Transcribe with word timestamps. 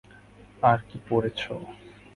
আর 0.63 0.79
কি 0.87 0.97
পড়েছ? 1.09 1.41